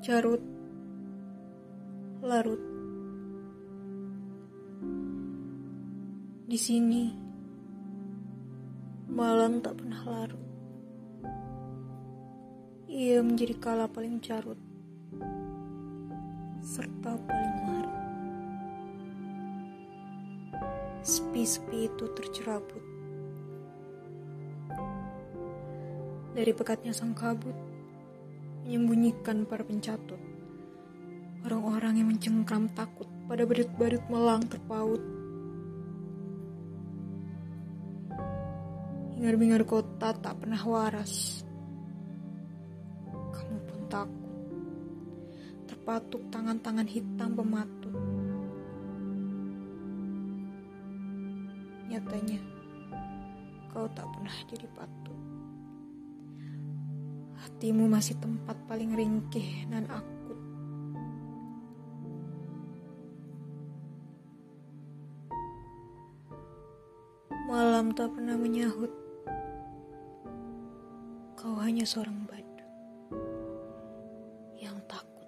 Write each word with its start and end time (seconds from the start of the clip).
Carut. 0.00 0.40
Larut. 2.24 2.62
Di 6.48 6.56
sini 6.56 7.12
Malam 9.12 9.60
tak 9.60 9.76
pernah 9.76 10.00
larut. 10.08 10.44
Ia 12.88 13.20
menjadi 13.20 13.52
kala 13.60 13.92
paling 13.92 14.24
carut 14.24 14.56
Serta 16.64 17.20
paling 17.20 17.56
larut. 17.68 18.00
Sepi-sepi 21.04 21.92
itu 21.92 22.04
tercerabut. 22.16 22.84
Dari 26.32 26.52
pekatnya 26.56 26.96
sang 26.96 27.12
kabut 27.12 27.69
Menyembunyikan 28.70 29.50
para 29.50 29.66
pencatut. 29.66 30.22
Orang-orang 31.42 31.98
yang 31.98 32.06
mencengkram 32.14 32.70
takut 32.70 33.10
Pada 33.26 33.42
badut-badut 33.42 34.06
melang 34.06 34.46
terpaut. 34.46 35.02
Hingar-bingar 39.18 39.66
kota 39.66 40.14
tak 40.14 40.38
pernah 40.38 40.62
waras. 40.62 41.42
Kamu 43.10 43.58
pun 43.66 43.80
takut. 43.90 44.38
Terpatuk 45.66 46.22
tangan-tangan 46.30 46.86
hitam 46.86 47.34
pematut 47.34 47.94
Nyatanya 51.90 52.38
Kau 53.74 53.90
tak 53.90 54.06
pernah 54.14 54.36
jadi 54.46 54.70
patut 54.78 55.29
Hatimu 57.50 57.92
masih 57.92 58.16
tempat 58.22 58.56
paling 58.64 58.96
ringkih 58.96 59.68
dan 59.68 59.84
akut. 59.90 60.38
Malam 67.50 67.92
tak 67.92 68.14
pernah 68.14 68.38
menyahut. 68.38 68.88
Kau 71.34 71.58
hanya 71.60 71.82
seorang 71.82 72.24
badut 72.24 72.70
yang 74.56 74.80
takut. 74.88 75.19